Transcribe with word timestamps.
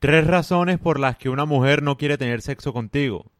Tres 0.00 0.26
razones 0.26 0.78
por 0.78 0.98
las 0.98 1.18
que 1.18 1.28
una 1.28 1.44
mujer 1.44 1.82
no 1.82 1.98
quiere 1.98 2.16
tener 2.16 2.40
sexo 2.40 2.72
contigo. 2.72 3.30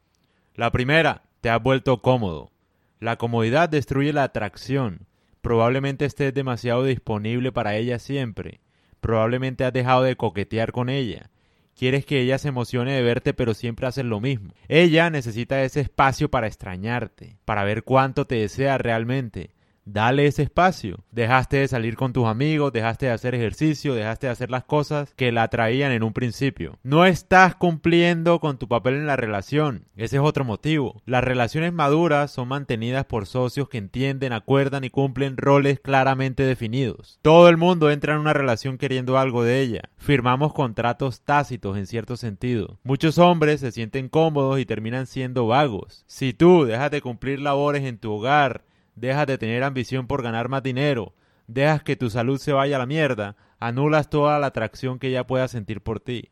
La 0.54 0.70
primera, 0.70 1.22
te 1.40 1.48
has 1.48 1.62
vuelto 1.62 2.02
cómodo. 2.02 2.50
La 2.98 3.16
comodidad 3.16 3.70
destruye 3.70 4.12
la 4.12 4.24
atracción. 4.24 5.06
Probablemente 5.40 6.04
estés 6.04 6.34
demasiado 6.34 6.84
disponible 6.84 7.50
para 7.50 7.76
ella 7.76 7.98
siempre. 7.98 8.60
Probablemente 9.00 9.64
has 9.64 9.72
dejado 9.72 10.02
de 10.02 10.16
coquetear 10.16 10.70
con 10.70 10.90
ella. 10.90 11.30
Quieres 11.74 12.04
que 12.04 12.20
ella 12.20 12.36
se 12.36 12.48
emocione 12.48 12.92
de 12.92 13.00
verte 13.00 13.32
pero 13.32 13.54
siempre 13.54 13.86
haces 13.86 14.04
lo 14.04 14.20
mismo. 14.20 14.52
Ella 14.68 15.08
necesita 15.08 15.62
ese 15.62 15.80
espacio 15.80 16.30
para 16.30 16.46
extrañarte, 16.46 17.38
para 17.46 17.64
ver 17.64 17.84
cuánto 17.84 18.26
te 18.26 18.34
desea 18.34 18.76
realmente. 18.76 19.54
Dale 19.92 20.26
ese 20.26 20.44
espacio. 20.44 21.00
Dejaste 21.10 21.56
de 21.56 21.66
salir 21.66 21.96
con 21.96 22.12
tus 22.12 22.26
amigos, 22.26 22.72
dejaste 22.72 23.06
de 23.06 23.12
hacer 23.12 23.34
ejercicio, 23.34 23.92
dejaste 23.92 24.28
de 24.28 24.32
hacer 24.32 24.48
las 24.48 24.62
cosas 24.62 25.12
que 25.16 25.32
la 25.32 25.42
atraían 25.42 25.90
en 25.90 26.04
un 26.04 26.12
principio. 26.12 26.78
No 26.84 27.06
estás 27.06 27.56
cumpliendo 27.56 28.38
con 28.38 28.56
tu 28.56 28.68
papel 28.68 28.94
en 28.94 29.08
la 29.08 29.16
relación. 29.16 29.86
Ese 29.96 30.18
es 30.18 30.22
otro 30.22 30.44
motivo. 30.44 31.02
Las 31.06 31.24
relaciones 31.24 31.72
maduras 31.72 32.30
son 32.30 32.46
mantenidas 32.46 33.04
por 33.06 33.26
socios 33.26 33.68
que 33.68 33.78
entienden, 33.78 34.32
acuerdan 34.32 34.84
y 34.84 34.90
cumplen 34.90 35.36
roles 35.36 35.80
claramente 35.80 36.44
definidos. 36.44 37.18
Todo 37.20 37.48
el 37.48 37.56
mundo 37.56 37.90
entra 37.90 38.14
en 38.14 38.20
una 38.20 38.32
relación 38.32 38.78
queriendo 38.78 39.18
algo 39.18 39.42
de 39.42 39.60
ella. 39.60 39.82
Firmamos 39.96 40.52
contratos 40.52 41.22
tácitos 41.22 41.76
en 41.76 41.88
cierto 41.88 42.16
sentido. 42.16 42.78
Muchos 42.84 43.18
hombres 43.18 43.58
se 43.58 43.72
sienten 43.72 44.08
cómodos 44.08 44.60
y 44.60 44.66
terminan 44.66 45.08
siendo 45.08 45.48
vagos. 45.48 46.04
Si 46.06 46.32
tú 46.32 46.64
dejas 46.64 46.92
de 46.92 47.00
cumplir 47.00 47.40
labores 47.40 47.82
en 47.82 47.98
tu 47.98 48.12
hogar, 48.12 48.62
dejas 49.00 49.26
de 49.26 49.38
tener 49.38 49.64
ambición 49.64 50.06
por 50.06 50.22
ganar 50.22 50.48
más 50.48 50.62
dinero, 50.62 51.14
dejas 51.46 51.82
que 51.82 51.96
tu 51.96 52.10
salud 52.10 52.38
se 52.38 52.52
vaya 52.52 52.76
a 52.76 52.78
la 52.78 52.86
mierda, 52.86 53.36
anulas 53.58 54.10
toda 54.10 54.38
la 54.38 54.48
atracción 54.48 54.98
que 54.98 55.08
ella 55.08 55.26
pueda 55.26 55.48
sentir 55.48 55.80
por 55.80 56.00
ti. 56.00 56.30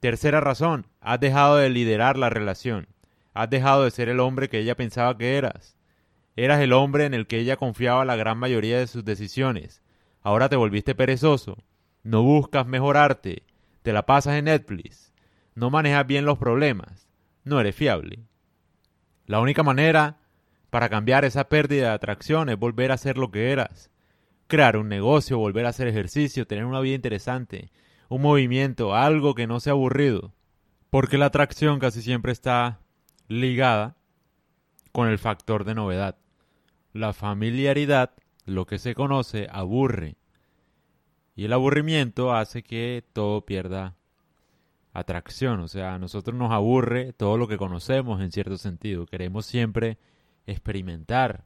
Tercera 0.00 0.40
razón, 0.40 0.86
has 1.00 1.20
dejado 1.20 1.56
de 1.56 1.70
liderar 1.70 2.16
la 2.16 2.30
relación, 2.30 2.88
has 3.34 3.50
dejado 3.50 3.84
de 3.84 3.90
ser 3.90 4.08
el 4.08 4.20
hombre 4.20 4.48
que 4.48 4.58
ella 4.58 4.76
pensaba 4.76 5.16
que 5.16 5.36
eras. 5.36 5.76
Eras 6.34 6.60
el 6.60 6.72
hombre 6.72 7.04
en 7.04 7.12
el 7.12 7.26
que 7.26 7.38
ella 7.38 7.56
confiaba 7.56 8.04
la 8.06 8.16
gran 8.16 8.38
mayoría 8.38 8.78
de 8.78 8.86
sus 8.86 9.04
decisiones. 9.04 9.82
Ahora 10.22 10.48
te 10.48 10.56
volviste 10.56 10.94
perezoso, 10.94 11.58
no 12.02 12.22
buscas 12.22 12.66
mejorarte, 12.66 13.44
te 13.82 13.92
la 13.92 14.06
pasas 14.06 14.36
en 14.36 14.46
Netflix, 14.46 15.12
no 15.54 15.68
manejas 15.68 16.06
bien 16.06 16.24
los 16.24 16.38
problemas, 16.38 17.08
no 17.44 17.60
eres 17.60 17.76
fiable. 17.76 18.24
La 19.26 19.40
única 19.40 19.62
manera 19.62 20.21
para 20.72 20.88
cambiar 20.88 21.26
esa 21.26 21.50
pérdida 21.50 21.88
de 21.88 21.94
atracción 21.94 22.48
es 22.48 22.58
volver 22.58 22.92
a 22.92 22.96
ser 22.96 23.18
lo 23.18 23.30
que 23.30 23.52
eras. 23.52 23.90
Crear 24.46 24.78
un 24.78 24.88
negocio, 24.88 25.36
volver 25.36 25.66
a 25.66 25.68
hacer 25.68 25.86
ejercicio, 25.86 26.46
tener 26.46 26.64
una 26.64 26.80
vida 26.80 26.94
interesante, 26.94 27.70
un 28.08 28.22
movimiento, 28.22 28.94
algo 28.94 29.34
que 29.34 29.46
no 29.46 29.60
sea 29.60 29.74
aburrido. 29.74 30.32
Porque 30.88 31.18
la 31.18 31.26
atracción 31.26 31.78
casi 31.78 32.00
siempre 32.00 32.32
está 32.32 32.80
ligada 33.28 33.96
con 34.92 35.08
el 35.08 35.18
factor 35.18 35.64
de 35.64 35.74
novedad. 35.74 36.16
La 36.94 37.12
familiaridad, 37.12 38.12
lo 38.46 38.64
que 38.64 38.78
se 38.78 38.94
conoce, 38.94 39.48
aburre. 39.50 40.16
Y 41.36 41.44
el 41.44 41.52
aburrimiento 41.52 42.32
hace 42.32 42.62
que 42.62 43.04
todo 43.12 43.44
pierda 43.44 43.94
atracción. 44.94 45.60
O 45.60 45.68
sea, 45.68 45.92
a 45.92 45.98
nosotros 45.98 46.34
nos 46.34 46.50
aburre 46.50 47.12
todo 47.12 47.36
lo 47.36 47.46
que 47.46 47.58
conocemos 47.58 48.22
en 48.22 48.32
cierto 48.32 48.56
sentido. 48.56 49.04
Queremos 49.04 49.44
siempre 49.44 49.98
experimentar. 50.46 51.44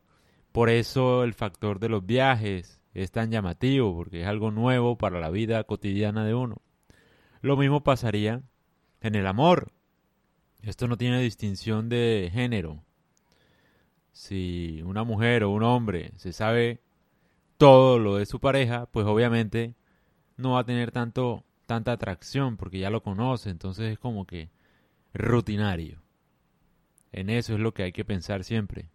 Por 0.52 0.70
eso 0.70 1.24
el 1.24 1.34
factor 1.34 1.78
de 1.78 1.88
los 1.88 2.06
viajes 2.06 2.80
es 2.94 3.10
tan 3.10 3.30
llamativo, 3.30 3.94
porque 3.94 4.22
es 4.22 4.26
algo 4.26 4.50
nuevo 4.50 4.96
para 4.96 5.20
la 5.20 5.30
vida 5.30 5.62
cotidiana 5.64 6.24
de 6.24 6.34
uno. 6.34 6.62
Lo 7.42 7.56
mismo 7.56 7.84
pasaría 7.84 8.42
en 9.00 9.14
el 9.14 9.26
amor. 9.26 9.72
Esto 10.62 10.88
no 10.88 10.96
tiene 10.96 11.20
distinción 11.20 11.88
de 11.88 12.30
género. 12.32 12.82
Si 14.12 14.82
una 14.82 15.04
mujer 15.04 15.44
o 15.44 15.50
un 15.50 15.62
hombre 15.62 16.12
se 16.16 16.32
sabe 16.32 16.80
todo 17.58 17.98
lo 17.98 18.16
de 18.16 18.26
su 18.26 18.40
pareja, 18.40 18.86
pues 18.86 19.06
obviamente 19.06 19.74
no 20.36 20.52
va 20.52 20.60
a 20.60 20.64
tener 20.64 20.90
tanto 20.90 21.44
tanta 21.66 21.92
atracción 21.92 22.56
porque 22.56 22.78
ya 22.78 22.90
lo 22.90 23.02
conoce, 23.02 23.50
entonces 23.50 23.92
es 23.92 23.98
como 23.98 24.26
que 24.26 24.50
rutinario. 25.12 26.05
En 27.16 27.30
eso 27.30 27.54
es 27.54 27.60
lo 27.60 27.72
que 27.72 27.82
hay 27.82 27.92
que 27.92 28.04
pensar 28.04 28.44
siempre. 28.44 28.90